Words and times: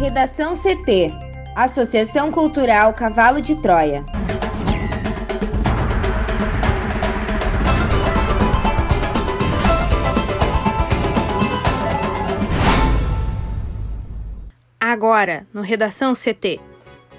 Redação 0.00 0.54
CT 0.56 1.12
Associação 1.54 2.32
Cultural 2.32 2.94
Cavalo 2.94 3.38
de 3.38 3.54
Troia. 3.56 4.02
Agora, 14.80 15.46
no 15.52 15.60
Redação 15.60 16.14
CT. 16.14 16.58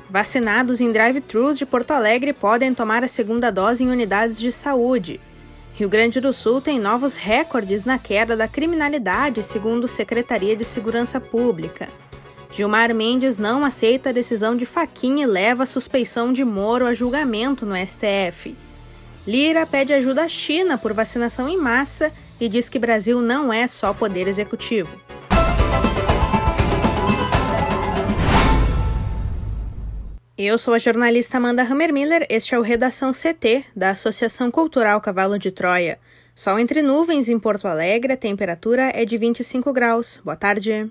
Vacinados 0.09 0.82
em 0.82 0.91
drive-thrus 0.91 1.59
de 1.59 1.68
Porto 1.68 1.91
Alegre 1.91 2.34
podem 2.34 2.73
tomar 2.73 3.04
a 3.04 3.07
segunda 3.07 3.52
dose 3.52 3.84
em 3.84 3.91
unidades 3.91 4.39
de 4.39 4.52
saúde. 4.52 5.21
Rio 5.75 5.88
Grande 5.88 6.20
do 6.20 6.34
Sul 6.34 6.59
tem 6.59 6.79
novos 6.79 7.16
recordes 7.16 7.86
na 7.86 8.00
queda 8.00 8.36
da 8.36 8.48
criminalidade, 8.48 9.43
segundo 9.43 9.88
Secretaria 9.88 10.55
de 10.55 10.66
Segurança 10.66 11.21
Pública. 11.21 11.87
Gilmar 12.54 12.93
Mendes 12.93 13.37
não 13.37 13.64
aceita 13.64 14.10
a 14.10 14.14
decisão 14.14 14.57
de 14.57 14.65
Faquinha 14.65 15.23
e 15.23 15.28
leva 15.28 15.64
a 15.64 15.65
suspeição 15.65 16.33
de 16.33 16.43
Moro 16.43 16.86
a 16.86 16.93
julgamento 16.93 17.65
no 17.65 17.75
STF. 17.75 18.57
Lira 19.25 19.65
pede 19.65 19.93
ajuda 19.93 20.24
à 20.24 20.29
China 20.29 20.77
por 20.77 20.93
vacinação 20.93 21.47
em 21.47 21.57
massa 21.57 22.11
e 22.39 22.50
diz 22.50 22.68
que 22.68 22.77
Brasil 22.77 23.21
não 23.21 23.54
é 23.54 23.68
só 23.68 23.93
poder 23.93 24.27
executivo. 24.27 25.00
Eu 30.38 30.57
sou 30.57 30.74
a 30.74 30.79
jornalista 30.79 31.38
Amanda 31.38 31.61
Hammermiller, 31.61 32.25
este 32.27 32.55
é 32.55 32.59
o 32.59 32.63
Redação 32.63 33.11
CT, 33.11 33.63
da 33.75 33.91
Associação 33.91 34.49
Cultural 34.49 34.99
Cavalo 34.99 35.38
de 35.38 35.52
Troia. 35.52 35.99
Sol 36.33 36.58
entre 36.58 36.81
nuvens 36.81 37.30
em 37.30 37.39
Porto 37.39 37.67
Alegre, 37.67 38.13
a 38.13 38.17
temperatura 38.17 38.91
é 38.94 39.05
de 39.05 39.17
25 39.17 39.72
graus. 39.72 40.19
Boa 40.25 40.36
tarde. 40.36 40.89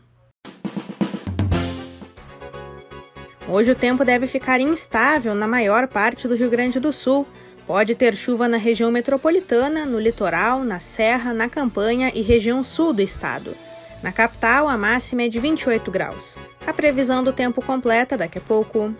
Hoje 3.48 3.70
o 3.70 3.74
tempo 3.74 4.05
deve 4.05 4.27
ficar 4.27 4.60
instável 4.60 5.34
na 5.34 5.46
maior 5.46 5.88
parte 5.88 6.28
do 6.28 6.36
Rio 6.36 6.50
Grande 6.50 6.78
do 6.78 6.92
Sul. 6.92 7.27
Pode 7.66 7.94
ter 7.94 8.14
chuva 8.14 8.48
na 8.48 8.56
região 8.56 8.91
metropolitana, 8.91 9.86
no 9.86 9.98
litoral, 9.98 10.64
na 10.64 10.80
serra, 10.80 11.32
na 11.32 11.48
campanha 11.48 12.10
e 12.14 12.20
região 12.20 12.62
sul 12.62 12.92
do 12.92 13.02
estado. 13.02 13.56
Na 14.02 14.12
capital, 14.12 14.69
a 14.69 14.77
máxima 14.77 15.22
é 15.22 15.28
de 15.28 15.38
28 15.38 15.91
graus. 15.91 16.36
A 16.66 16.72
previsão 16.72 17.22
do 17.22 17.32
tempo 17.32 17.62
completa 17.62 18.16
daqui 18.16 18.38
a 18.38 18.41
pouco. 18.41 18.94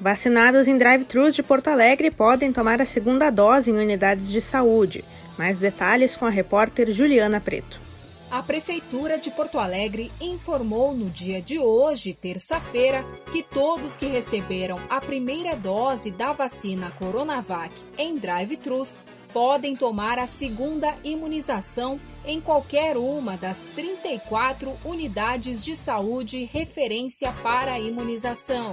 Vacinados 0.00 0.66
em 0.66 0.78
drive-thrus 0.78 1.34
de 1.34 1.42
Porto 1.42 1.68
Alegre 1.68 2.10
podem 2.10 2.52
tomar 2.52 2.80
a 2.80 2.86
segunda 2.86 3.30
dose 3.30 3.70
em 3.70 3.74
unidades 3.74 4.30
de 4.30 4.40
saúde. 4.40 5.04
Mais 5.38 5.58
detalhes 5.58 6.16
com 6.16 6.26
a 6.26 6.30
repórter 6.30 6.90
Juliana 6.90 7.40
Preto. 7.40 7.89
A 8.30 8.44
Prefeitura 8.44 9.18
de 9.18 9.28
Porto 9.28 9.58
Alegre 9.58 10.12
informou 10.20 10.94
no 10.94 11.10
dia 11.10 11.42
de 11.42 11.58
hoje, 11.58 12.14
terça-feira, 12.14 13.04
que 13.32 13.42
todos 13.42 13.96
que 13.96 14.06
receberam 14.06 14.78
a 14.88 15.00
primeira 15.00 15.56
dose 15.56 16.12
da 16.12 16.32
vacina 16.32 16.92
Coronavac 16.92 17.74
em 17.98 18.16
drive-thrus 18.16 19.02
podem 19.32 19.74
tomar 19.74 20.16
a 20.16 20.26
segunda 20.26 20.94
imunização 21.02 22.00
em 22.24 22.40
qualquer 22.40 22.96
uma 22.96 23.36
das 23.36 23.66
34 23.74 24.78
unidades 24.84 25.64
de 25.64 25.74
saúde 25.74 26.44
referência 26.44 27.32
para 27.42 27.72
a 27.72 27.80
imunização 27.80 28.70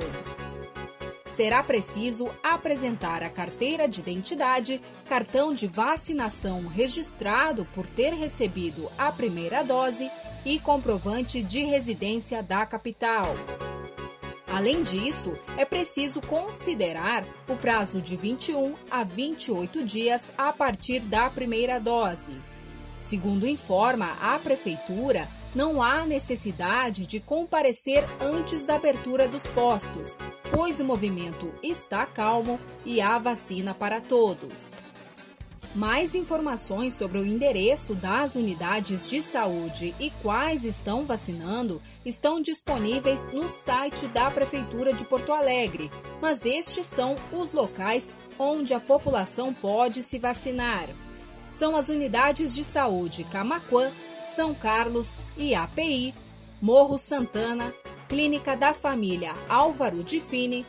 será 1.28 1.62
preciso 1.62 2.30
apresentar 2.42 3.22
a 3.22 3.30
carteira 3.30 3.88
de 3.88 4.00
identidade, 4.00 4.82
cartão 5.08 5.54
de 5.54 5.68
vacinação 5.68 6.66
registrado 6.68 7.66
por 7.66 7.86
ter 7.86 8.14
recebido 8.14 8.90
a 8.98 9.12
primeira 9.12 9.62
dose 9.64 10.10
e 10.46 10.58
comprovante 10.60 11.44
de 11.44 11.64
residência 11.66 12.42
da 12.42 12.66
capital. 12.66 13.36
Além 14.48 14.82
disso, 14.82 15.36
é 15.58 15.66
preciso 15.66 16.22
considerar 16.22 17.24
o 17.50 17.56
prazo 17.56 18.02
de 18.02 18.16
21 18.16 18.74
a 18.90 19.04
28 19.04 19.84
dias 19.84 20.32
a 20.38 20.54
partir 20.54 21.02
da 21.02 21.30
primeira 21.30 21.80
dose. 21.80 22.42
Segundo 22.98 23.46
informa 23.46 24.18
a 24.20 24.40
Prefeitura, 24.40 25.30
não 25.58 25.82
há 25.82 26.06
necessidade 26.06 27.08
de 27.08 27.20
comparecer 27.20 28.06
antes 28.22 28.68
da 28.68 28.76
abertura 28.76 29.28
dos 29.28 29.48
postos, 29.48 30.16
pois 30.52 30.80
o 30.80 30.86
movimento 30.86 31.52
está 31.64 32.06
calmo 32.06 32.60
e 32.86 33.02
há 33.02 33.18
vacina 33.18 33.74
para 33.74 34.00
todos. 34.00 34.88
Mais 35.74 36.14
informações 36.14 36.94
sobre 36.94 37.18
o 37.18 37.26
endereço 37.26 37.96
das 37.96 38.36
unidades 38.36 39.08
de 39.08 39.20
saúde 39.20 39.96
e 40.00 40.12
quais 40.22 40.64
estão 40.64 41.08
vacinando 41.08 41.82
estão 42.06 42.40
disponíveis 42.40 43.28
no 43.34 43.50
site 43.50 44.08
da 44.10 44.30
Prefeitura 44.30 44.94
de 44.94 45.06
Porto 45.06 45.34
Alegre, 45.34 45.90
mas 46.22 46.46
estes 46.46 46.86
são 46.86 47.16
os 47.34 47.52
locais 47.52 48.14
onde 48.38 48.76
a 48.76 48.80
população 48.80 49.52
pode 49.56 50.04
se 50.04 50.20
vacinar. 50.20 50.88
São 51.50 51.76
as 51.76 51.90
unidades 51.90 52.54
de 52.54 52.64
saúde 52.64 53.24
Camaquã, 53.24 53.92
são 54.28 54.54
Carlos 54.54 55.22
e 55.38 55.56
API, 55.56 56.14
Morro 56.62 56.98
Santana, 56.98 57.74
Clínica 58.10 58.56
da 58.56 58.74
Família 58.74 59.34
Álvaro 59.48 60.04
de 60.04 60.20
Fini, 60.20 60.66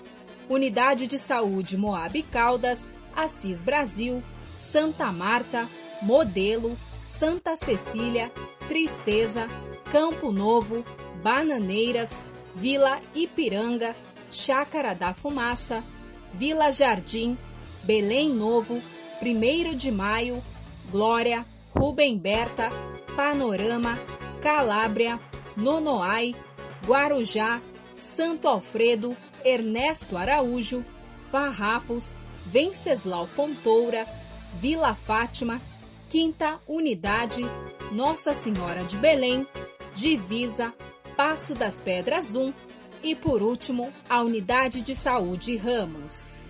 Unidade 0.49 1.07
de 1.07 1.19
Saúde 1.19 1.77
Moab 1.77 2.23
Caldas, 2.25 2.93
Assis 3.15 3.61
Brasil, 3.61 4.23
Santa 4.57 5.13
Marta, 5.13 5.69
Modelo, 6.01 6.79
Santa 7.03 7.57
Cecília, 7.57 8.31
Tristeza, 8.69 9.47
Campo 9.91 10.31
Novo, 10.31 10.85
Bananeiras, 11.23 12.27
Vila 12.55 13.01
Ipiranga, 13.15 13.95
Chácara 14.31 14.95
da 14.95 15.13
Fumaça, 15.13 15.83
Vila 16.33 16.71
Jardim, 16.71 17.37
Belém 17.83 18.31
Novo, 18.31 18.81
1 19.21 19.75
de 19.75 19.91
Maio, 19.91 20.43
Glória, 20.91 21.45
Rubem 21.71 22.19
Berta, 22.19 22.69
Panorama, 23.17 23.99
Calábria, 24.41 25.19
Nonoai, 25.57 26.35
Guarujá, 26.87 27.61
Santo 27.93 28.49
Alfredo, 28.49 29.17
Ernesto 29.45 30.17
Araújo, 30.17 30.85
Farrapos, 31.21 32.17
Venceslau 32.47 33.27
Fontoura, 33.27 34.07
Vila 34.55 34.95
Fátima, 34.95 35.61
Quinta 36.09 36.61
Unidade, 36.67 37.43
Nossa 37.93 38.33
Senhora 38.33 38.83
de 38.85 38.97
Belém, 38.97 39.47
Divisa, 39.95 40.73
Passo 41.17 41.55
das 41.55 41.79
Pedras 41.79 42.35
1 42.35 42.53
e, 43.03 43.15
por 43.15 43.43
último, 43.43 43.93
a 44.09 44.23
Unidade 44.23 44.81
de 44.81 44.95
Saúde 44.95 45.57
Ramos. 45.57 46.48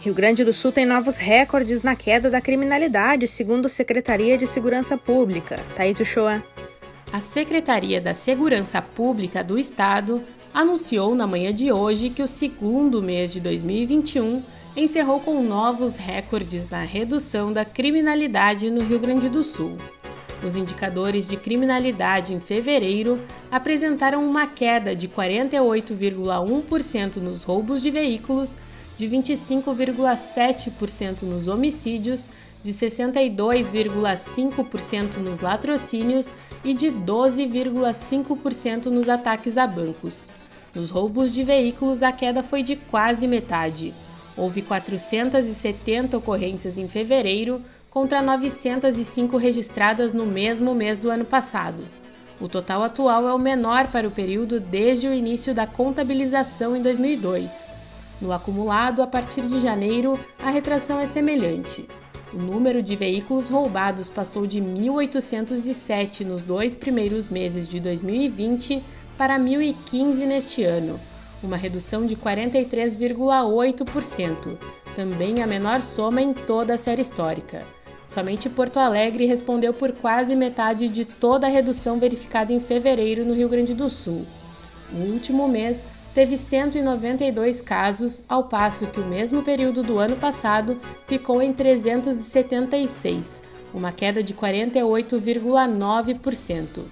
Rio 0.00 0.14
Grande 0.14 0.44
do 0.44 0.54
Sul 0.54 0.70
tem 0.70 0.86
novos 0.86 1.16
recordes 1.16 1.82
na 1.82 1.96
queda 1.96 2.30
da 2.30 2.40
criminalidade, 2.40 3.26
segundo 3.26 3.68
Secretaria 3.68 4.38
de 4.38 4.46
Segurança 4.46 4.96
Pública. 4.96 5.58
Thaís 5.74 5.98
Uchoa. 5.98 6.40
A 7.12 7.20
Secretaria 7.20 8.00
da 8.00 8.14
Segurança 8.14 8.80
Pública 8.80 9.42
do 9.42 9.58
Estado 9.58 10.22
anunciou 10.54 11.16
na 11.16 11.26
manhã 11.26 11.52
de 11.52 11.72
hoje 11.72 12.10
que 12.10 12.22
o 12.22 12.28
segundo 12.28 13.02
mês 13.02 13.32
de 13.32 13.40
2021 13.40 14.40
encerrou 14.76 15.18
com 15.18 15.42
novos 15.42 15.96
recordes 15.96 16.68
na 16.68 16.84
redução 16.84 17.52
da 17.52 17.64
criminalidade 17.64 18.70
no 18.70 18.84
Rio 18.84 19.00
Grande 19.00 19.28
do 19.28 19.42
Sul. 19.42 19.76
Os 20.46 20.54
indicadores 20.54 21.26
de 21.26 21.36
criminalidade 21.36 22.32
em 22.32 22.38
fevereiro 22.38 23.18
apresentaram 23.50 24.24
uma 24.24 24.46
queda 24.46 24.94
de 24.94 25.08
48,1% 25.08 27.16
nos 27.16 27.42
roubos 27.42 27.82
de 27.82 27.90
veículos 27.90 28.54
de 28.98 29.08
25,7% 29.08 31.22
nos 31.22 31.48
homicídios, 31.48 32.28
de 32.64 32.72
62,5% 32.72 35.18
nos 35.18 35.38
latrocínios 35.38 36.28
e 36.64 36.74
de 36.74 36.88
12,5% 36.88 38.86
nos 38.86 39.08
ataques 39.08 39.56
a 39.56 39.68
bancos. 39.68 40.30
Nos 40.74 40.90
roubos 40.90 41.32
de 41.32 41.44
veículos, 41.44 42.02
a 42.02 42.10
queda 42.10 42.42
foi 42.42 42.64
de 42.64 42.74
quase 42.74 43.28
metade. 43.28 43.94
Houve 44.36 44.62
470 44.62 46.18
ocorrências 46.18 46.76
em 46.76 46.88
fevereiro 46.88 47.62
contra 47.88 48.20
905 48.20 49.36
registradas 49.36 50.12
no 50.12 50.26
mesmo 50.26 50.74
mês 50.74 50.98
do 50.98 51.08
ano 51.08 51.24
passado. 51.24 51.84
O 52.40 52.48
total 52.48 52.82
atual 52.82 53.28
é 53.28 53.34
o 53.34 53.38
menor 53.38 53.86
para 53.88 54.08
o 54.08 54.10
período 54.10 54.58
desde 54.58 55.06
o 55.06 55.14
início 55.14 55.54
da 55.54 55.68
contabilização 55.68 56.74
em 56.76 56.82
2002. 56.82 57.77
No 58.20 58.32
acumulado, 58.32 59.00
a 59.02 59.06
partir 59.06 59.42
de 59.42 59.60
janeiro, 59.60 60.18
a 60.42 60.50
retração 60.50 60.98
é 60.98 61.06
semelhante. 61.06 61.86
O 62.32 62.36
número 62.36 62.82
de 62.82 62.96
veículos 62.96 63.48
roubados 63.48 64.10
passou 64.10 64.46
de 64.46 64.60
1.807 64.60 66.26
nos 66.26 66.42
dois 66.42 66.76
primeiros 66.76 67.30
meses 67.30 67.66
de 67.66 67.80
2020 67.80 68.84
para 69.16 69.38
1.015 69.38 70.26
neste 70.26 70.62
ano, 70.62 71.00
uma 71.42 71.56
redução 71.56 72.04
de 72.04 72.14
43,8%, 72.16 74.58
também 74.94 75.42
a 75.42 75.46
menor 75.46 75.80
soma 75.82 76.20
em 76.20 76.34
toda 76.34 76.74
a 76.74 76.78
série 76.78 77.00
histórica. 77.02 77.62
Somente 78.06 78.48
Porto 78.48 78.78
Alegre 78.78 79.26
respondeu 79.26 79.72
por 79.72 79.92
quase 79.92 80.34
metade 80.34 80.88
de 80.88 81.04
toda 81.04 81.46
a 81.46 81.50
redução 81.50 81.98
verificada 81.98 82.52
em 82.52 82.60
fevereiro 82.60 83.24
no 83.24 83.34
Rio 83.34 83.48
Grande 83.48 83.74
do 83.74 83.88
Sul. 83.88 84.26
No 84.90 85.12
último 85.12 85.46
mês, 85.46 85.84
teve 86.18 86.36
192 86.36 87.62
casos, 87.62 88.24
ao 88.28 88.42
passo 88.42 88.88
que 88.88 88.98
o 88.98 89.06
mesmo 89.06 89.40
período 89.40 89.84
do 89.84 90.00
ano 90.00 90.16
passado 90.16 90.76
ficou 91.06 91.40
em 91.40 91.52
376, 91.52 93.40
uma 93.72 93.92
queda 93.92 94.20
de 94.20 94.34
48,9%. 94.34 96.82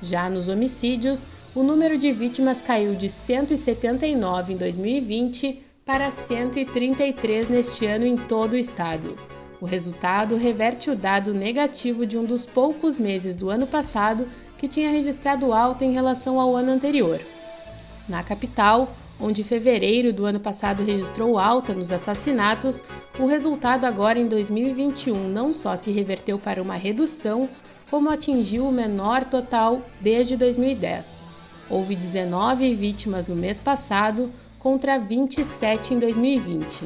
Já 0.00 0.30
nos 0.30 0.48
homicídios, 0.48 1.24
o 1.54 1.62
número 1.62 1.98
de 1.98 2.10
vítimas 2.10 2.62
caiu 2.62 2.94
de 2.94 3.10
179 3.10 4.54
em 4.54 4.56
2020 4.56 5.62
para 5.84 6.10
133 6.10 7.50
neste 7.50 7.84
ano 7.84 8.06
em 8.06 8.16
todo 8.16 8.54
o 8.54 8.58
estado. 8.58 9.14
O 9.60 9.66
resultado 9.66 10.38
reverte 10.38 10.90
o 10.90 10.96
dado 10.96 11.34
negativo 11.34 12.06
de 12.06 12.16
um 12.16 12.24
dos 12.24 12.46
poucos 12.46 12.98
meses 12.98 13.36
do 13.36 13.50
ano 13.50 13.66
passado 13.66 14.26
que 14.56 14.66
tinha 14.66 14.88
registrado 14.88 15.52
alta 15.52 15.84
em 15.84 15.92
relação 15.92 16.40
ao 16.40 16.56
ano 16.56 16.72
anterior. 16.72 17.20
Na 18.10 18.24
capital, 18.24 18.92
onde 19.20 19.44
fevereiro 19.44 20.12
do 20.12 20.26
ano 20.26 20.40
passado 20.40 20.84
registrou 20.84 21.38
alta 21.38 21.72
nos 21.72 21.92
assassinatos, 21.92 22.82
o 23.20 23.24
resultado 23.24 23.84
agora 23.84 24.18
em 24.18 24.26
2021 24.26 25.28
não 25.28 25.52
só 25.52 25.76
se 25.76 25.92
reverteu 25.92 26.36
para 26.36 26.60
uma 26.60 26.74
redução, 26.74 27.48
como 27.88 28.10
atingiu 28.10 28.66
o 28.66 28.72
menor 28.72 29.24
total 29.24 29.82
desde 30.00 30.36
2010. 30.36 31.22
Houve 31.70 31.94
19 31.94 32.74
vítimas 32.74 33.28
no 33.28 33.36
mês 33.36 33.60
passado 33.60 34.28
contra 34.58 34.98
27 34.98 35.94
em 35.94 36.00
2020. 36.00 36.82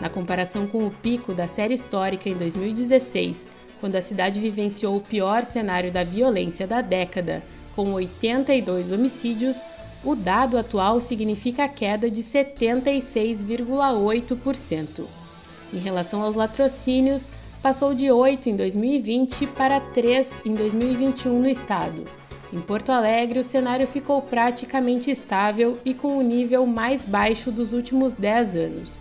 Na 0.00 0.08
comparação 0.08 0.64
com 0.68 0.86
o 0.86 0.92
pico 0.92 1.34
da 1.34 1.48
série 1.48 1.74
histórica 1.74 2.28
em 2.28 2.34
2016, 2.34 3.48
quando 3.80 3.96
a 3.96 4.00
cidade 4.02 4.38
vivenciou 4.38 4.96
o 4.96 5.00
pior 5.00 5.44
cenário 5.44 5.90
da 5.90 6.04
violência 6.04 6.68
da 6.68 6.80
década, 6.80 7.42
com 7.74 7.92
82 7.94 8.92
homicídios, 8.92 9.60
o 10.04 10.14
dado 10.14 10.56
atual 10.56 11.00
significa 11.00 11.68
queda 11.68 12.08
de 12.10 12.22
76,8%. 12.22 15.04
Em 15.72 15.78
relação 15.78 16.22
aos 16.22 16.36
latrocínios, 16.36 17.28
passou 17.60 17.92
de 17.94 18.08
8 18.10 18.50
em 18.50 18.56
2020 18.56 19.46
para 19.48 19.80
3 19.80 20.42
em 20.46 20.54
2021 20.54 21.40
no 21.40 21.48
estado. 21.48 22.04
Em 22.52 22.60
Porto 22.60 22.90
Alegre, 22.90 23.40
o 23.40 23.44
cenário 23.44 23.86
ficou 23.86 24.22
praticamente 24.22 25.10
estável 25.10 25.76
e 25.84 25.92
com 25.92 26.16
o 26.16 26.22
nível 26.22 26.64
mais 26.64 27.04
baixo 27.04 27.50
dos 27.50 27.72
últimos 27.72 28.12
10 28.14 28.56
anos. 28.56 28.98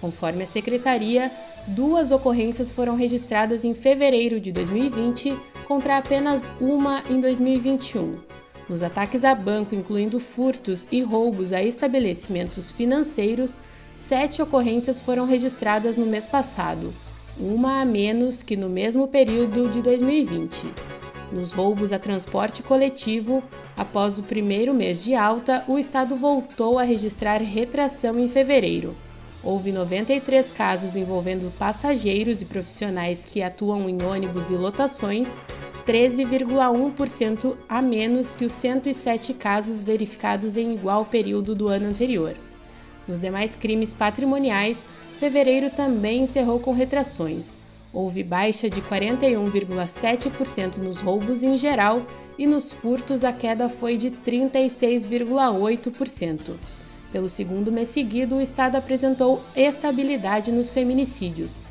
Conforme 0.00 0.42
a 0.42 0.46
secretaria, 0.46 1.30
duas 1.66 2.10
ocorrências 2.10 2.72
foram 2.72 2.96
registradas 2.96 3.64
em 3.64 3.74
fevereiro 3.74 4.40
de 4.40 4.52
2020 4.52 5.38
contra 5.66 5.96
apenas 5.96 6.50
uma 6.60 7.02
em 7.08 7.20
2021. 7.20 8.39
Nos 8.70 8.84
ataques 8.84 9.24
a 9.24 9.34
banco, 9.34 9.74
incluindo 9.74 10.20
furtos 10.20 10.86
e 10.92 11.02
roubos 11.02 11.52
a 11.52 11.60
estabelecimentos 11.60 12.70
financeiros, 12.70 13.58
sete 13.92 14.40
ocorrências 14.40 15.00
foram 15.00 15.26
registradas 15.26 15.96
no 15.96 16.06
mês 16.06 16.24
passado, 16.24 16.94
uma 17.36 17.80
a 17.80 17.84
menos 17.84 18.44
que 18.44 18.54
no 18.56 18.68
mesmo 18.68 19.08
período 19.08 19.68
de 19.68 19.82
2020. 19.82 20.72
Nos 21.32 21.50
roubos 21.50 21.92
a 21.92 21.98
transporte 21.98 22.62
coletivo, 22.62 23.42
após 23.76 24.20
o 24.20 24.22
primeiro 24.22 24.72
mês 24.72 25.02
de 25.02 25.16
alta, 25.16 25.64
o 25.66 25.76
Estado 25.76 26.14
voltou 26.14 26.78
a 26.78 26.84
registrar 26.84 27.38
retração 27.38 28.20
em 28.20 28.28
fevereiro 28.28 28.94
Houve 29.42 29.72
93 29.72 30.50
casos 30.50 30.94
envolvendo 30.94 31.50
passageiros 31.58 32.42
e 32.42 32.44
profissionais 32.44 33.24
que 33.24 33.42
atuam 33.42 33.88
em 33.88 34.02
ônibus 34.02 34.50
e 34.50 34.54
lotações, 34.54 35.30
13,1% 35.86 37.56
a 37.66 37.80
menos 37.80 38.32
que 38.32 38.44
os 38.44 38.52
107 38.52 39.32
casos 39.34 39.82
verificados 39.82 40.58
em 40.58 40.74
igual 40.74 41.06
período 41.06 41.54
do 41.54 41.68
ano 41.68 41.88
anterior. 41.88 42.34
Nos 43.08 43.18
demais 43.18 43.56
crimes 43.56 43.94
patrimoniais, 43.94 44.84
fevereiro 45.18 45.70
também 45.70 46.24
encerrou 46.24 46.60
com 46.60 46.72
retrações. 46.72 47.58
Houve 47.92 48.22
baixa 48.22 48.70
de 48.70 48.80
41,7% 48.82 50.76
nos 50.76 51.00
roubos 51.00 51.42
em 51.42 51.56
geral 51.56 52.06
e 52.38 52.46
nos 52.46 52.72
furtos 52.72 53.24
a 53.24 53.32
queda 53.32 53.68
foi 53.68 53.96
de 53.96 54.10
36,8%. 54.10 56.52
Pelo 57.12 57.28
segundo 57.28 57.72
mês 57.72 57.88
seguido, 57.88 58.36
o 58.36 58.40
Estado 58.40 58.76
apresentou 58.76 59.42
estabilidade 59.56 60.52
nos 60.52 60.70
feminicídios. 60.70 61.62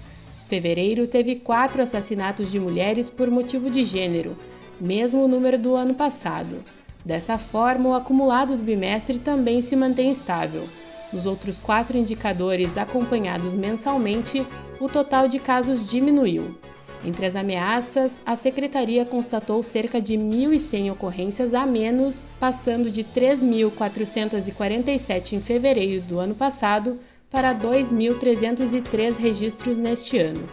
Fevereiro 0.48 1.08
teve 1.08 1.36
quatro 1.36 1.82
assassinatos 1.82 2.52
de 2.52 2.60
mulheres 2.60 3.10
por 3.10 3.30
motivo 3.30 3.70
de 3.70 3.84
gênero, 3.84 4.36
mesmo 4.82 5.24
o 5.24 5.28
número 5.28 5.58
do 5.58 5.76
ano 5.76 5.94
passado. 5.94 6.64
Dessa 7.06 7.38
forma, 7.38 7.90
o 7.90 7.94
acumulado 7.94 8.58
do 8.58 8.64
bimestre 8.64 9.20
também 9.20 9.62
se 9.62 9.76
mantém 9.76 10.12
estável. 10.12 10.68
Nos 11.14 11.26
outros 11.26 11.60
quatro 11.60 11.98
indicadores 11.98 12.78
acompanhados 12.78 13.54
mensalmente, 13.54 14.46
o 14.80 14.90
total 14.90 15.28
de 15.28 15.40
casos 15.40 15.90
diminuiu. 15.90 16.56
Entre 17.04 17.26
as 17.26 17.36
ameaças, 17.36 18.22
a 18.26 18.36
secretaria 18.36 19.06
constatou 19.06 19.64
cerca 19.64 20.02
de 20.02 20.16
1.100 20.16 20.92
ocorrências 20.92 21.54
a 21.54 21.66
menos, 21.66 22.26
passando 22.40 22.92
de 22.92 23.06
3.447 23.06 25.32
em 25.34 25.42
fevereiro 25.42 26.04
do 26.04 26.20
ano 26.20 26.36
passado 26.36 27.00
para 27.32 27.56
2.303 27.56 29.18
registros 29.18 29.78
neste 29.78 30.18
ano, 30.18 30.44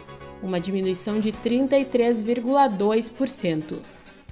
uma 0.41 0.57
diminuição 0.59 1.19
de 1.19 1.33
33,2%. 1.33 3.79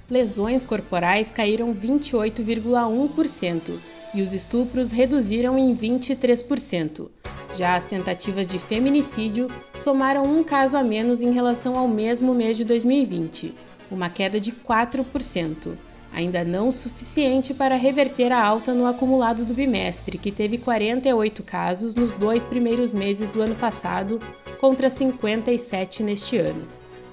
Lesões 0.08 0.64
corporais 0.64 1.32
caíram 1.32 1.74
28,1% 1.74 3.78
e 4.14 4.22
os 4.22 4.32
estupros 4.32 4.90
reduziram 4.90 5.58
em 5.58 5.74
23%. 5.74 7.10
Já 7.56 7.74
as 7.74 7.84
tentativas 7.84 8.46
de 8.46 8.58
feminicídio 8.58 9.48
somaram 9.86 10.24
um 10.24 10.42
caso 10.42 10.76
a 10.76 10.82
menos 10.82 11.22
em 11.22 11.30
relação 11.30 11.78
ao 11.78 11.86
mesmo 11.86 12.34
mês 12.34 12.56
de 12.56 12.64
2020, 12.64 13.54
uma 13.88 14.10
queda 14.10 14.40
de 14.40 14.50
4%, 14.50 15.74
ainda 16.12 16.42
não 16.42 16.72
suficiente 16.72 17.54
para 17.54 17.76
reverter 17.76 18.32
a 18.32 18.44
alta 18.44 18.74
no 18.74 18.84
acumulado 18.84 19.44
do 19.44 19.54
bimestre, 19.54 20.18
que 20.18 20.32
teve 20.32 20.58
48 20.58 21.40
casos 21.44 21.94
nos 21.94 22.12
dois 22.12 22.44
primeiros 22.44 22.92
meses 22.92 23.28
do 23.28 23.40
ano 23.40 23.54
passado 23.54 24.18
contra 24.58 24.90
57 24.90 26.02
neste 26.02 26.36
ano. 26.36 26.66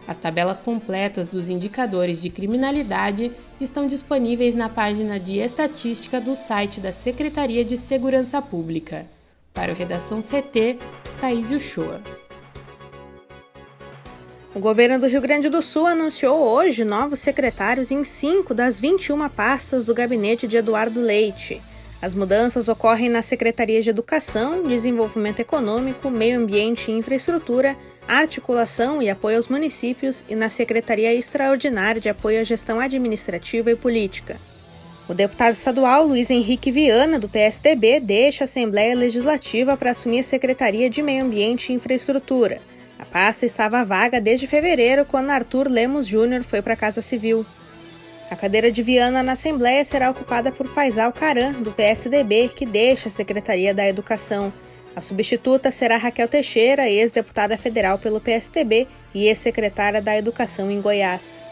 As 0.07 0.17
tabelas 0.17 0.59
completas 0.59 1.29
dos 1.29 1.49
indicadores 1.49 2.23
de 2.23 2.31
criminalidade 2.31 3.31
estão 3.61 3.85
disponíveis 3.85 4.55
na 4.55 4.67
página 4.67 5.19
de 5.19 5.37
estatística 5.37 6.19
do 6.19 6.35
site 6.35 6.79
da 6.79 6.91
Secretaria 6.91 7.63
de 7.63 7.77
Segurança 7.77 8.41
Pública. 8.41 9.05
Para 9.53 9.71
o 9.71 9.75
Redação 9.75 10.21
CT, 10.21 10.79
Thaís 11.21 11.51
Uchoa. 11.51 12.01
O 14.55 14.59
governo 14.59 14.99
do 14.99 15.07
Rio 15.07 15.19
Grande 15.19 15.49
do 15.49 15.63
Sul 15.63 15.87
anunciou 15.87 16.37
hoje 16.37 16.85
novos 16.85 17.17
secretários 17.17 17.89
em 17.89 18.03
cinco 18.03 18.53
das 18.53 18.79
21 18.79 19.27
pastas 19.27 19.83
do 19.83 19.95
gabinete 19.95 20.47
de 20.47 20.57
Eduardo 20.57 21.01
Leite. 21.01 21.59
As 21.99 22.13
mudanças 22.13 22.67
ocorrem 22.67 23.09
na 23.09 23.23
Secretaria 23.23 23.81
de 23.81 23.89
Educação, 23.89 24.61
Desenvolvimento 24.61 25.39
Econômico, 25.39 26.07
Meio 26.11 26.39
Ambiente 26.39 26.91
e 26.91 26.93
Infraestrutura, 26.93 27.75
Articulação 28.07 29.01
e 29.01 29.09
Apoio 29.09 29.37
aos 29.37 29.47
Municípios 29.47 30.23
e 30.29 30.35
na 30.35 30.49
Secretaria 30.49 31.11
Extraordinária 31.11 31.99
de 31.99 32.09
Apoio 32.09 32.39
à 32.39 32.43
Gestão 32.43 32.79
Administrativa 32.79 33.71
e 33.71 33.75
Política. 33.75 34.37
O 35.09 35.15
deputado 35.15 35.53
estadual 35.53 36.05
Luiz 36.05 36.29
Henrique 36.29 36.71
Viana, 36.71 37.17
do 37.17 37.27
PSDB, 37.27 37.99
deixa 37.99 38.43
a 38.43 38.45
Assembleia 38.45 38.95
Legislativa 38.95 39.75
para 39.75 39.89
assumir 39.89 40.19
a 40.19 40.23
Secretaria 40.23 40.91
de 40.91 41.01
Meio 41.01 41.25
Ambiente 41.25 41.71
e 41.71 41.75
Infraestrutura. 41.75 42.61
A 43.03 43.05
pasta 43.05 43.45
estava 43.45 43.83
vaga 43.83 44.21
desde 44.21 44.47
fevereiro, 44.47 45.03
quando 45.03 45.29
Arthur 45.29 45.67
Lemos 45.67 46.07
Júnior 46.07 46.41
foi 46.41 46.61
para 46.61 46.71
a 46.71 46.77
Casa 46.77 47.01
Civil. 47.01 47.45
A 48.31 48.35
cadeira 48.37 48.71
de 48.71 48.81
Viana 48.81 49.21
na 49.21 49.33
Assembleia 49.33 49.83
será 49.83 50.09
ocupada 50.09 50.53
por 50.53 50.67
Faisal 50.67 51.11
Caran, 51.11 51.51
do 51.51 51.73
PSDB, 51.73 52.47
que 52.55 52.65
deixa 52.65 53.09
a 53.09 53.11
Secretaria 53.11 53.73
da 53.73 53.85
Educação. 53.85 54.53
A 54.95 55.01
substituta 55.01 55.69
será 55.69 55.97
Raquel 55.97 56.29
Teixeira, 56.29 56.89
ex-deputada 56.89 57.57
federal 57.57 57.99
pelo 57.99 58.21
PSDB 58.21 58.87
e 59.13 59.27
ex-secretária 59.27 60.01
da 60.01 60.17
Educação 60.17 60.71
em 60.71 60.79
Goiás. 60.79 61.45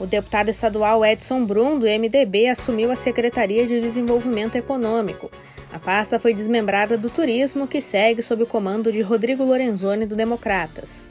O 0.00 0.04
deputado 0.04 0.48
estadual 0.48 1.06
Edson 1.06 1.44
Brum, 1.44 1.78
do 1.78 1.86
MDB, 1.86 2.48
assumiu 2.48 2.90
a 2.90 2.96
Secretaria 2.96 3.68
de 3.68 3.80
Desenvolvimento 3.80 4.56
Econômico. 4.56 5.30
A 5.72 5.78
pasta 5.78 6.18
foi 6.18 6.32
desmembrada 6.32 6.96
do 6.96 7.10
Turismo, 7.10 7.66
que 7.66 7.80
segue 7.80 8.22
sob 8.22 8.42
o 8.42 8.46
comando 8.46 8.90
de 8.90 9.02
Rodrigo 9.02 9.44
Lorenzoni, 9.44 10.06
do 10.06 10.16
Democratas. 10.16 11.08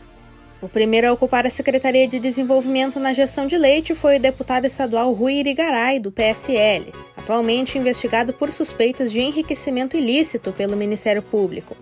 O 0.59 0.67
primeiro 0.67 1.07
a 1.07 1.13
ocupar 1.13 1.45
a 1.45 1.51
Secretaria 1.51 2.07
de 2.07 2.19
Desenvolvimento 2.19 2.99
na 2.99 3.13
gestão 3.13 3.45
de 3.45 3.55
Leite 3.55 3.93
foi 3.93 4.17
o 4.17 4.19
deputado 4.19 4.65
estadual 4.65 5.13
Rui 5.13 5.35
Irigaray, 5.35 5.99
do 5.99 6.11
PSL, 6.11 6.91
atualmente 7.15 7.77
investigado 7.77 8.33
por 8.33 8.51
suspeitas 8.51 9.11
de 9.11 9.19
enriquecimento 9.19 9.95
ilícito 9.95 10.51
pelo 10.51 10.75
Ministério 10.75 11.21
Público. 11.21 11.77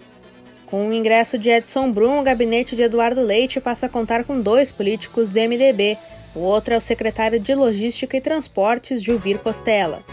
Com 0.66 0.90
o 0.90 0.94
ingresso 0.94 1.38
de 1.38 1.50
Edson 1.50 1.90
Brum, 1.90 2.20
o 2.20 2.24
gabinete 2.24 2.76
de 2.76 2.82
Eduardo 2.82 3.22
Leite 3.22 3.62
passa 3.62 3.86
a 3.86 3.90
contar 3.90 4.26
com 4.26 4.42
dois 4.42 4.74
políticos 4.74 5.30
do 5.30 5.40
MDB. 5.40 5.98
O 6.36 6.40
outro 6.40 6.74
é 6.74 6.78
o 6.78 6.82
secretário 6.82 7.40
de 7.40 7.56
Logística 7.56 8.18
e 8.18 8.22
Transportes, 8.22 9.02
Juvir 9.02 9.38
Costela. 9.38 10.04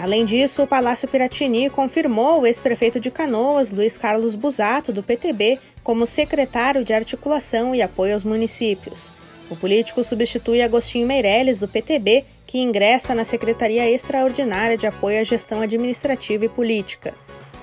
Além 0.00 0.24
disso, 0.24 0.62
o 0.62 0.66
Palácio 0.66 1.08
Piratini 1.08 1.68
confirmou 1.68 2.40
o 2.40 2.46
ex-prefeito 2.46 3.00
de 3.00 3.10
Canoas, 3.10 3.72
Luiz 3.72 3.98
Carlos 3.98 4.36
Busato, 4.36 4.92
do 4.92 5.02
PTB, 5.02 5.58
como 5.82 6.06
secretário 6.06 6.84
de 6.84 6.92
articulação 6.92 7.74
e 7.74 7.82
apoio 7.82 8.12
aos 8.12 8.22
municípios. 8.22 9.12
O 9.50 9.56
político 9.56 10.04
substitui 10.04 10.62
Agostinho 10.62 11.06
Meirelles, 11.06 11.58
do 11.58 11.66
PTB, 11.66 12.24
que 12.46 12.58
ingressa 12.58 13.14
na 13.14 13.24
Secretaria 13.24 13.90
Extraordinária 13.90 14.76
de 14.76 14.86
Apoio 14.86 15.20
à 15.20 15.24
Gestão 15.24 15.62
Administrativa 15.62 16.44
e 16.44 16.48
Política. 16.48 17.12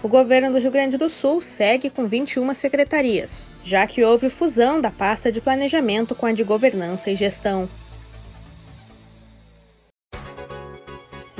O 0.03 0.07
governo 0.07 0.51
do 0.51 0.59
Rio 0.59 0.71
Grande 0.71 0.97
do 0.97 1.09
Sul 1.09 1.41
segue 1.41 1.89
com 1.89 2.05
21 2.05 2.53
secretarias, 2.53 3.47
já 3.63 3.87
que 3.87 4.03
houve 4.03 4.29
fusão 4.29 4.81
da 4.81 4.91
pasta 4.91 5.31
de 5.31 5.39
planejamento 5.39 6.13
com 6.13 6.25
a 6.25 6.31
de 6.31 6.43
governança 6.43 7.09
e 7.09 7.15
gestão. 7.15 7.69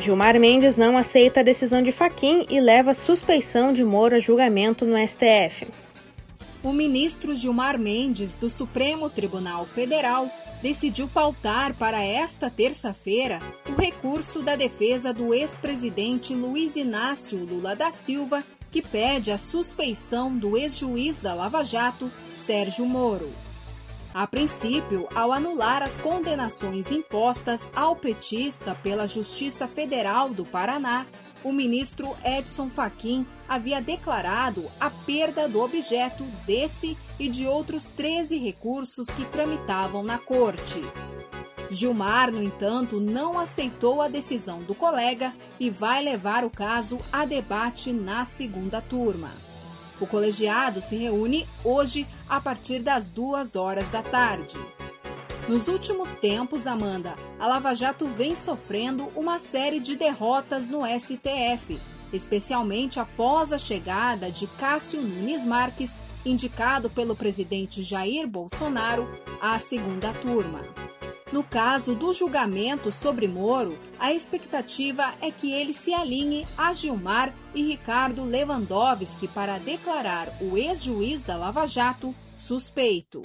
Gilmar 0.06 0.40
Mendes 0.40 0.78
não 0.78 1.00
aceita 1.00 1.40
a 1.40 1.44
decisão 1.44 1.82
de 1.82 1.92
Faquim 1.92 2.46
e 2.48 2.60
leva 2.60 2.94
suspeição 2.94 3.74
de 3.74 3.84
Moro 3.84 4.16
a 4.16 4.20
julgamento 4.20 4.86
no 4.86 4.96
STF. 4.96 5.68
O 6.62 6.72
ministro 6.72 7.36
Gilmar 7.36 7.80
Mendes, 7.80 8.38
do 8.38 8.48
Supremo 8.48 9.10
Tribunal 9.10 9.66
Federal, 9.66 10.30
decidiu 10.62 11.08
pautar 11.08 11.74
para 11.74 12.04
esta 12.04 12.52
terça-feira 12.52 13.40
o 13.68 13.82
recurso 13.82 14.44
da 14.44 14.56
defesa 14.56 15.12
do 15.12 15.34
ex-presidente 15.34 16.36
Luiz 16.36 16.76
Inácio 16.76 17.44
Lula 17.44 17.76
da 17.76 17.90
Silva, 17.90 18.44
que 18.70 18.84
pede 18.84 19.32
a 19.32 19.40
suspeição 19.40 20.38
do 20.38 20.56
ex-juiz 20.56 21.20
da 21.20 21.34
Lava 21.34 21.64
Jato, 21.64 22.12
Sérgio 22.32 22.86
Moro. 22.86 23.34
A 24.16 24.26
princípio, 24.26 25.10
ao 25.14 25.34
anular 25.34 25.84
as 25.84 26.00
condenações 26.00 26.90
impostas 26.90 27.70
ao 27.76 27.98
petista 27.98 28.74
pela 28.74 29.06
Justiça 29.06 29.68
Federal 29.68 30.30
do 30.30 30.46
Paraná, 30.46 31.06
o 31.44 31.52
ministro 31.52 32.16
Edson 32.24 32.70
Fachin 32.70 33.28
havia 33.46 33.82
declarado 33.82 34.72
a 34.80 34.90
perda 34.90 35.50
do 35.50 35.60
objeto 35.62 36.24
desse 36.46 36.98
e 37.20 37.28
de 37.28 37.46
outros 37.46 37.90
13 37.90 38.38
recursos 38.38 39.10
que 39.10 39.26
tramitavam 39.26 40.02
na 40.02 40.18
corte. 40.18 40.80
Gilmar, 41.70 42.32
no 42.32 42.42
entanto, 42.42 43.02
não 43.02 43.38
aceitou 43.38 44.02
a 44.02 44.08
decisão 44.08 44.60
do 44.60 44.74
colega 44.74 45.34
e 45.60 45.70
vai 45.70 46.02
levar 46.02 46.46
o 46.46 46.50
caso 46.50 47.02
a 47.12 47.26
debate 47.26 47.92
na 47.92 48.24
segunda 48.24 48.80
turma. 48.80 49.34
O 50.00 50.06
colegiado 50.06 50.82
se 50.82 50.96
reúne 50.98 51.48
hoje 51.64 52.08
a 52.28 52.42
partir 52.42 52.82
das 52.82 53.12
duas 53.12 53.56
horas 53.56 53.90
da 53.90 54.02
tarde. 54.02 54.58
Nos 55.48 55.68
últimos 55.68 56.18
tempos, 56.18 56.66
Amanda, 56.66 57.14
a 57.40 57.48
Lava 57.48 57.74
Jato 57.76 58.08
vem 58.08 58.36
sofrendo 58.36 59.10
uma 59.16 59.38
série 59.38 59.80
de 59.80 59.96
derrotas 59.96 60.68
no 60.68 60.82
STF, 60.86 61.80
especialmente 62.12 63.00
após 63.00 63.54
a 63.54 63.58
chegada 63.58 64.32
de 64.32 64.48
Cássio 64.48 65.02
Nunes 65.02 65.46
Marques, 65.46 66.00
indicado 66.26 66.90
pelo 66.90 67.16
presidente 67.16 67.84
Jair 67.84 68.28
Bolsonaro, 68.28 69.08
à 69.40 69.58
segunda 69.60 70.12
turma. 70.14 70.62
No 71.32 71.44
caso 71.44 71.96
do 71.96 72.14
julgamento 72.14 72.92
sobre 72.92 73.28
Moro, 73.28 73.78
a 74.00 74.14
expectativa 74.14 75.12
é 75.20 75.32
que 75.32 75.52
ele 75.52 75.74
se 75.74 75.92
alinhe 75.92 76.48
a 76.56 76.72
Gilmar 76.72 77.34
e 77.56 77.64
Ricardo 77.64 78.24
Lewandowski 78.24 79.28
para 79.28 79.58
declarar 79.58 80.30
o 80.40 80.56
ex-juiz 80.56 81.24
da 81.24 81.36
Lava 81.36 81.66
Jato 81.66 82.14
suspeito. 82.36 83.24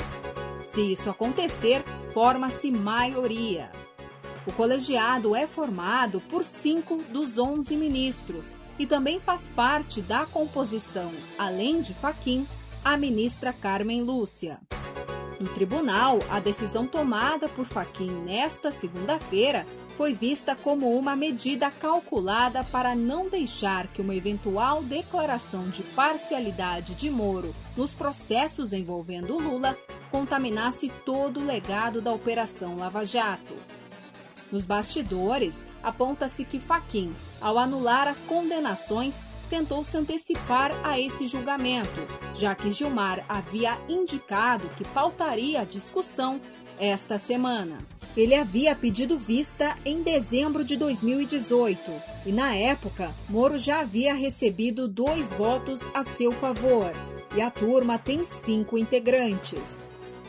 Se 0.64 0.80
isso 0.92 1.10
acontecer, 1.10 1.84
forma-se 2.12 2.70
maioria. 2.70 3.70
O 4.46 4.52
colegiado 4.52 5.36
é 5.36 5.46
formado 5.46 6.22
por 6.22 6.42
cinco 6.42 6.96
dos 7.10 7.36
onze 7.36 7.76
ministros 7.76 8.58
e 8.78 8.86
também 8.86 9.20
faz 9.20 9.50
parte 9.50 10.00
da 10.00 10.24
composição, 10.24 11.12
além 11.38 11.82
de 11.82 11.92
Faquim, 11.92 12.48
a 12.82 12.96
ministra 12.96 13.52
Carmen 13.52 14.02
Lúcia. 14.02 14.58
No 15.40 15.48
tribunal, 15.48 16.18
a 16.28 16.38
decisão 16.38 16.86
tomada 16.86 17.48
por 17.48 17.64
Faquim 17.64 18.10
nesta 18.10 18.70
segunda-feira 18.70 19.66
foi 19.96 20.12
vista 20.12 20.54
como 20.54 20.94
uma 20.94 21.16
medida 21.16 21.70
calculada 21.70 22.62
para 22.62 22.94
não 22.94 23.26
deixar 23.26 23.86
que 23.86 24.02
uma 24.02 24.14
eventual 24.14 24.82
declaração 24.82 25.70
de 25.70 25.82
parcialidade 25.82 26.94
de 26.94 27.08
Moro 27.08 27.54
nos 27.74 27.94
processos 27.94 28.74
envolvendo 28.74 29.38
Lula 29.38 29.74
contaminasse 30.10 30.90
todo 31.06 31.40
o 31.40 31.46
legado 31.46 32.02
da 32.02 32.12
Operação 32.12 32.76
Lava 32.76 33.02
Jato. 33.02 33.54
Nos 34.52 34.66
bastidores, 34.66 35.66
aponta-se 35.82 36.44
que 36.44 36.60
Faquim, 36.60 37.16
ao 37.40 37.56
anular 37.56 38.06
as 38.06 38.26
condenações, 38.26 39.24
tentou 39.50 39.82
se 39.82 39.98
antecipar 39.98 40.70
a 40.84 40.98
esse 40.98 41.26
julgamento, 41.26 42.00
já 42.32 42.54
que 42.54 42.70
Gilmar 42.70 43.24
havia 43.28 43.76
indicado 43.88 44.70
que 44.76 44.84
pautaria 44.84 45.60
a 45.60 45.64
discussão 45.64 46.40
esta 46.78 47.18
semana. 47.18 47.78
Ele 48.16 48.34
havia 48.34 48.74
pedido 48.76 49.18
vista 49.18 49.76
em 49.84 50.02
dezembro 50.02 50.64
de 50.64 50.76
2018 50.76 51.92
e, 52.26 52.32
na 52.32 52.54
época, 52.54 53.14
Moro 53.28 53.58
já 53.58 53.80
havia 53.80 54.14
recebido 54.14 54.86
dois 54.86 55.32
votos 55.32 55.88
a 55.92 56.02
seu 56.04 56.30
favor 56.30 56.92
e 57.36 57.42
a 57.42 57.50
turma 57.50 57.98
tem 57.98 58.24
cinco 58.24 58.78
integrantes. 58.78 59.88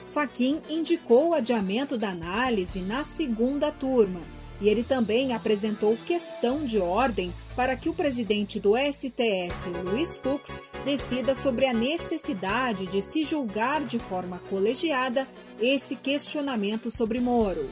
Faquim 0.09 0.61
indicou 0.69 1.29
o 1.29 1.33
adiamento 1.33 1.97
da 1.97 2.09
análise 2.09 2.81
na 2.81 3.03
segunda 3.03 3.71
turma 3.71 4.21
e 4.61 4.69
ele 4.69 4.83
também 4.83 5.33
apresentou 5.33 5.97
questão 6.05 6.63
de 6.63 6.79
ordem 6.79 7.33
para 7.55 7.75
que 7.75 7.89
o 7.89 7.93
presidente 7.93 8.59
do 8.59 8.77
STF, 8.77 9.69
Luiz 9.83 10.19
Fux, 10.19 10.61
decida 10.85 11.33
sobre 11.33 11.65
a 11.65 11.73
necessidade 11.73 12.85
de 12.85 13.01
se 13.01 13.23
julgar 13.23 13.83
de 13.83 13.97
forma 13.97 14.39
colegiada 14.49 15.27
esse 15.59 15.95
questionamento 15.95 16.91
sobre 16.91 17.19
Moro. 17.19 17.69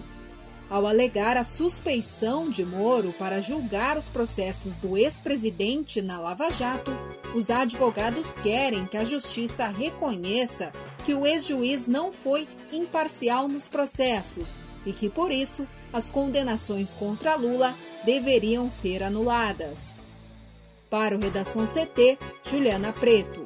Ao 0.68 0.86
alegar 0.86 1.36
a 1.36 1.44
suspeição 1.44 2.48
de 2.48 2.64
Moro 2.64 3.12
para 3.18 3.42
julgar 3.42 3.98
os 3.98 4.08
processos 4.08 4.78
do 4.78 4.96
ex-presidente 4.96 6.00
na 6.00 6.20
Lava 6.20 6.50
Jato, 6.52 6.92
os 7.36 7.50
advogados 7.50 8.36
querem 8.36 8.86
que 8.86 8.98
a 8.98 9.04
justiça 9.04 9.68
reconheça 9.68 10.72
que 11.04 11.14
o 11.16 11.26
ex-juiz 11.26 11.88
não 11.88 12.12
foi 12.12 12.48
imparcial 12.72 13.48
nos 13.48 13.68
processos 13.68 14.60
e 14.90 14.94
que, 14.94 15.08
por 15.08 15.32
isso, 15.32 15.68
as 15.94 16.10
condenações 16.10 16.94
contra 16.94 17.36
Lula 17.36 17.76
deveriam 18.04 18.68
ser 18.72 19.04
anuladas. 19.04 20.08
Para 20.90 21.16
o 21.16 21.20
Redação 21.20 21.66
CT, 21.66 22.18
Juliana 22.44 22.92
Preto. 22.92 23.44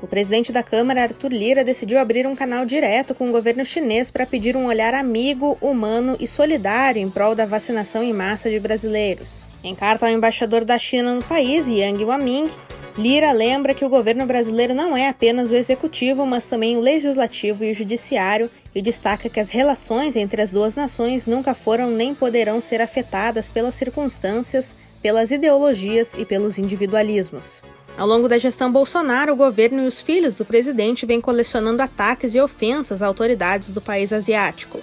O 0.00 0.06
presidente 0.06 0.52
da 0.52 0.62
Câmara, 0.62 1.02
Arthur 1.02 1.32
Lira, 1.32 1.62
decidiu 1.62 1.98
abrir 1.98 2.26
um 2.26 2.34
canal 2.34 2.64
direto 2.64 3.14
com 3.14 3.28
o 3.28 3.32
governo 3.32 3.62
chinês 3.62 4.10
para 4.10 4.24
pedir 4.24 4.56
um 4.56 4.66
olhar 4.66 4.94
amigo, 4.94 5.58
humano 5.60 6.16
e 6.18 6.26
solidário 6.26 7.02
em 7.02 7.10
prol 7.10 7.34
da 7.34 7.44
vacinação 7.44 8.02
em 8.02 8.14
massa 8.14 8.48
de 8.48 8.58
brasileiros. 8.58 9.44
Em 9.62 9.74
carta 9.74 10.06
ao 10.06 10.12
embaixador 10.12 10.64
da 10.64 10.78
China 10.78 11.14
no 11.14 11.24
país, 11.24 11.68
Yang 11.68 12.04
Waming, 12.04 12.48
Lira 12.98 13.30
lembra 13.30 13.74
que 13.74 13.84
o 13.84 13.90
governo 13.90 14.24
brasileiro 14.24 14.72
não 14.72 14.96
é 14.96 15.10
apenas 15.10 15.50
o 15.50 15.54
executivo, 15.54 16.24
mas 16.24 16.46
também 16.46 16.78
o 16.78 16.80
legislativo 16.80 17.62
e 17.62 17.70
o 17.70 17.74
judiciário, 17.74 18.50
e 18.74 18.80
destaca 18.80 19.28
que 19.28 19.38
as 19.38 19.50
relações 19.50 20.16
entre 20.16 20.40
as 20.40 20.50
duas 20.50 20.74
nações 20.74 21.26
nunca 21.26 21.52
foram 21.52 21.90
nem 21.90 22.14
poderão 22.14 22.58
ser 22.58 22.80
afetadas 22.80 23.50
pelas 23.50 23.74
circunstâncias, 23.74 24.78
pelas 25.02 25.30
ideologias 25.30 26.14
e 26.14 26.24
pelos 26.24 26.56
individualismos. 26.56 27.62
Ao 27.98 28.06
longo 28.06 28.28
da 28.28 28.38
gestão 28.38 28.72
Bolsonaro, 28.72 29.34
o 29.34 29.36
governo 29.36 29.84
e 29.84 29.86
os 29.86 30.00
filhos 30.00 30.34
do 30.34 30.46
presidente 30.46 31.04
vêm 31.04 31.20
colecionando 31.20 31.82
ataques 31.82 32.34
e 32.34 32.40
ofensas 32.40 33.02
a 33.02 33.06
autoridades 33.06 33.72
do 33.72 33.80
país 33.80 34.10
asiático. 34.10 34.80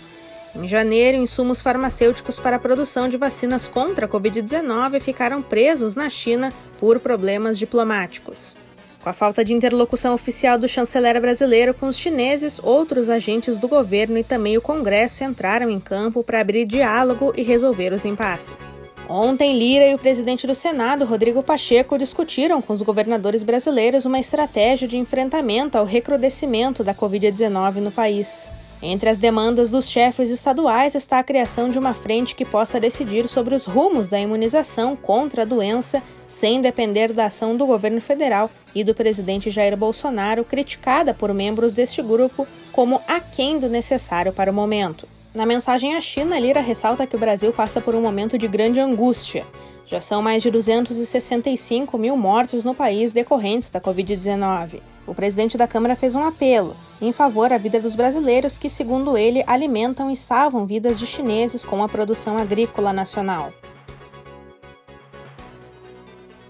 Em 0.56 0.68
janeiro, 0.68 1.18
insumos 1.18 1.62
farmacêuticos 1.62 2.40
para 2.40 2.58
a 2.58 2.60
produção 2.60 3.10
de 3.10 3.18
vacinas 3.18 3.68
contra 3.68 4.06
a 4.06 4.10
Covid-19 4.10 5.00
ficaram 5.00 5.42
presos 5.42 5.96
na 5.96 6.10
China 6.10 6.54
por 6.80 7.00
problemas 7.00 7.58
diplomáticos. 7.58 8.56
Com 9.02 9.10
a 9.10 9.14
falta 9.14 9.44
de 9.44 9.52
interlocução 9.52 10.14
oficial 10.14 10.58
do 10.58 10.68
chanceler 10.68 11.20
brasileiro 11.20 11.74
com 11.74 11.88
os 11.88 11.98
chineses, 11.98 12.60
outros 12.64 13.10
agentes 13.10 13.58
do 13.58 13.68
governo 13.68 14.18
e 14.18 14.24
também 14.24 14.56
o 14.56 14.62
Congresso 14.62 15.24
entraram 15.24 15.70
em 15.70 15.80
campo 15.80 16.24
para 16.24 16.40
abrir 16.40 16.66
diálogo 16.66 17.34
e 17.36 17.42
resolver 17.42 17.92
os 17.92 18.06
impasses. 18.06 18.80
Ontem, 19.10 19.58
Lira 19.58 19.88
e 19.88 19.96
o 19.96 20.00
presidente 20.00 20.48
do 20.48 20.56
Senado, 20.56 21.04
Rodrigo 21.04 21.44
Pacheco, 21.44 21.98
discutiram 21.98 22.62
com 22.62 22.74
os 22.74 22.82
governadores 22.82 23.44
brasileiros 23.44 24.06
uma 24.06 24.20
estratégia 24.20 24.88
de 24.88 24.98
enfrentamento 24.98 25.78
ao 25.78 25.84
recrudescimento 25.84 26.84
da 26.84 26.94
Covid-19 26.94 27.76
no 27.76 27.92
país. 27.92 28.48
Entre 28.86 29.10
as 29.10 29.18
demandas 29.18 29.70
dos 29.70 29.88
chefes 29.88 30.30
estaduais 30.30 30.94
está 30.94 31.18
a 31.18 31.24
criação 31.24 31.70
de 31.70 31.80
uma 31.80 31.94
frente 31.94 32.36
que 32.36 32.44
possa 32.44 32.82
decidir 32.82 33.30
sobre 33.30 33.56
os 33.56 33.66
rumos 33.66 34.10
da 34.10 34.20
imunização 34.20 34.94
contra 34.94 35.44
a 35.44 35.46
doença, 35.46 36.04
sem 36.28 36.60
depender 36.60 37.14
da 37.14 37.28
ação 37.28 37.56
do 37.56 37.66
governo 37.66 38.02
federal 38.02 38.52
e 38.76 38.84
do 38.84 38.94
presidente 38.94 39.50
Jair 39.50 39.78
Bolsonaro, 39.78 40.44
criticada 40.44 41.14
por 41.14 41.34
membros 41.34 41.72
deste 41.72 42.02
grupo 42.02 42.46
como 42.74 43.00
aquém 43.08 43.58
do 43.58 43.70
necessário 43.70 44.34
para 44.34 44.52
o 44.52 44.54
momento. 44.54 45.08
Na 45.34 45.46
mensagem 45.46 45.96
à 45.96 46.02
China, 46.02 46.38
Lira 46.38 46.60
ressalta 46.60 47.08
que 47.08 47.16
o 47.16 47.20
Brasil 47.20 47.54
passa 47.54 47.80
por 47.80 47.96
um 47.96 48.02
momento 48.02 48.38
de 48.38 48.50
grande 48.50 48.82
angústia. 48.82 49.46
Já 49.88 50.02
são 50.02 50.22
mais 50.22 50.44
de 50.44 50.52
265 50.52 51.98
mil 51.98 52.18
mortos 52.18 52.66
no 52.66 52.76
país 52.76 53.14
decorrentes 53.14 53.70
da 53.70 53.80
Covid-19. 53.80 54.82
O 55.06 55.14
presidente 55.14 55.58
da 55.58 55.68
Câmara 55.68 55.96
fez 55.96 56.16
um 56.16 56.24
apelo 56.24 56.76
em 57.02 57.12
favor 57.12 57.50
da 57.50 57.58
vida 57.58 57.80
dos 57.80 57.96
brasileiros 57.96 58.58
que, 58.58 58.70
segundo 58.70 59.18
ele, 59.18 59.44
alimentam 59.46 60.10
e 60.10 60.16
salvam 60.16 60.66
vidas 60.66 60.98
de 60.98 61.06
chineses 61.06 61.66
com 61.66 61.84
a 61.84 61.90
produção 61.90 62.38
agrícola 62.38 62.94
nacional. 62.94 63.52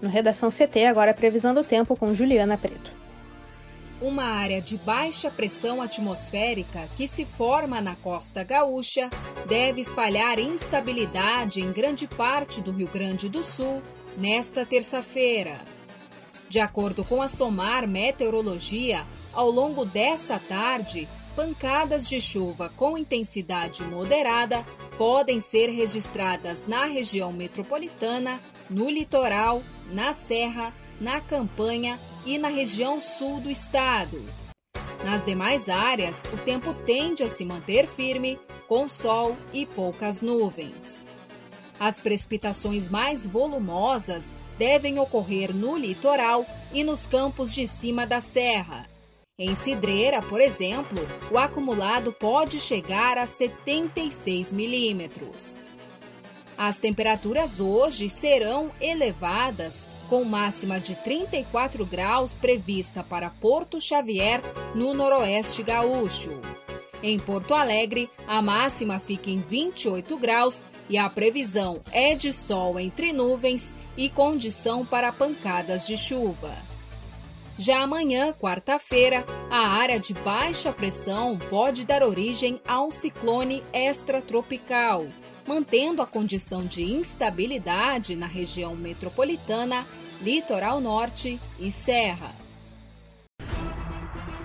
No 0.00 0.08
Redação 0.08 0.50
CT, 0.50 0.84
agora 0.84 1.10
a 1.10 1.14
previsão 1.14 1.52
do 1.52 1.64
tempo 1.64 1.96
com 1.96 2.14
Juliana 2.14 2.56
Preto. 2.56 2.92
Uma 4.00 4.24
área 4.24 4.60
de 4.60 4.76
baixa 4.76 5.30
pressão 5.30 5.80
atmosférica 5.80 6.88
que 6.94 7.08
se 7.08 7.24
forma 7.24 7.80
na 7.80 7.96
costa 7.96 8.44
gaúcha 8.44 9.08
deve 9.48 9.80
espalhar 9.80 10.38
instabilidade 10.38 11.60
em 11.60 11.72
grande 11.72 12.06
parte 12.06 12.60
do 12.60 12.70
Rio 12.70 12.88
Grande 12.92 13.28
do 13.28 13.42
Sul 13.42 13.82
nesta 14.18 14.66
terça-feira. 14.66 15.58
De 16.54 16.60
acordo 16.60 17.04
com 17.04 17.20
a 17.20 17.26
SOMAR 17.26 17.88
Meteorologia, 17.88 19.04
ao 19.32 19.50
longo 19.50 19.84
dessa 19.84 20.38
tarde, 20.38 21.08
pancadas 21.34 22.08
de 22.08 22.20
chuva 22.20 22.68
com 22.68 22.96
intensidade 22.96 23.82
moderada 23.82 24.64
podem 24.96 25.40
ser 25.40 25.68
registradas 25.70 26.68
na 26.68 26.84
região 26.84 27.32
metropolitana, 27.32 28.40
no 28.70 28.88
litoral, 28.88 29.64
na 29.90 30.12
serra, 30.12 30.72
na 31.00 31.20
campanha 31.20 31.98
e 32.24 32.38
na 32.38 32.46
região 32.46 33.00
sul 33.00 33.40
do 33.40 33.50
estado. 33.50 34.22
Nas 35.02 35.24
demais 35.24 35.68
áreas, 35.68 36.24
o 36.32 36.36
tempo 36.36 36.72
tende 36.86 37.24
a 37.24 37.28
se 37.28 37.44
manter 37.44 37.88
firme, 37.88 38.38
com 38.68 38.88
sol 38.88 39.36
e 39.52 39.66
poucas 39.66 40.22
nuvens. 40.22 41.08
As 41.80 42.00
precipitações 42.00 42.88
mais 42.88 43.26
volumosas 43.26 44.36
devem 44.58 44.98
ocorrer 44.98 45.54
no 45.54 45.76
litoral 45.76 46.46
e 46.72 46.82
nos 46.82 47.06
campos 47.06 47.54
de 47.54 47.66
cima 47.66 48.06
da 48.06 48.20
serra 48.20 48.88
em 49.36 49.52
Cidreira, 49.56 50.22
por 50.22 50.40
exemplo, 50.40 51.04
o 51.28 51.36
acumulado 51.36 52.12
pode 52.12 52.60
chegar 52.60 53.18
a 53.18 53.26
76 53.26 54.52
milímetros. 54.52 55.60
As 56.56 56.78
temperaturas 56.78 57.58
hoje 57.58 58.08
serão 58.08 58.70
elevadas, 58.80 59.88
com 60.08 60.22
máxima 60.22 60.78
de 60.78 60.94
34 60.94 61.84
graus 61.84 62.36
prevista 62.36 63.02
para 63.02 63.28
Porto 63.28 63.80
Xavier, 63.80 64.40
no 64.72 64.94
Noroeste 64.94 65.64
Gaúcho. 65.64 66.40
Em 67.06 67.18
Porto 67.18 67.52
Alegre, 67.52 68.08
a 68.26 68.40
máxima 68.40 68.98
fica 68.98 69.28
em 69.28 69.38
28 69.38 70.16
graus 70.16 70.66
e 70.88 70.96
a 70.96 71.06
previsão 71.10 71.82
é 71.92 72.14
de 72.14 72.32
sol 72.32 72.80
entre 72.80 73.12
nuvens 73.12 73.76
e 73.94 74.08
condição 74.08 74.86
para 74.86 75.12
pancadas 75.12 75.86
de 75.86 75.98
chuva. 75.98 76.56
Já 77.58 77.82
amanhã, 77.82 78.32
quarta-feira, 78.32 79.22
a 79.50 79.68
área 79.68 80.00
de 80.00 80.14
baixa 80.14 80.72
pressão 80.72 81.36
pode 81.50 81.84
dar 81.84 82.02
origem 82.02 82.58
a 82.66 82.82
um 82.82 82.90
ciclone 82.90 83.62
extratropical, 83.70 85.06
mantendo 85.46 86.00
a 86.00 86.06
condição 86.06 86.64
de 86.64 86.84
instabilidade 86.84 88.16
na 88.16 88.26
região 88.26 88.74
metropolitana, 88.74 89.86
litoral 90.22 90.80
norte 90.80 91.38
e 91.60 91.70
serra. 91.70 92.34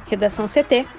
Redação 0.06 0.46
CT. 0.46 0.99